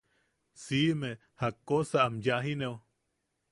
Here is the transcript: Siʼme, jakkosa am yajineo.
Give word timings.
Siʼme, 0.61 1.11
jakkosa 1.43 1.97
am 2.05 2.15
yajineo. 2.25 2.75